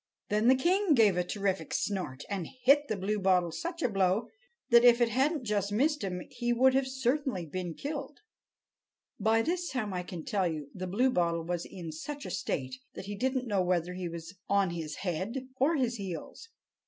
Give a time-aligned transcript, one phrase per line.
[0.29, 4.29] Then the king gave a terrific snort and hit the Bluebottle such a blow
[4.71, 8.21] that if it hadn't just missed him he would certainly have been killed.
[9.19, 13.05] By this time, I can tell you, the Bluebottle was in such a state that
[13.05, 16.49] he didn't know whether he was on his head or his heels.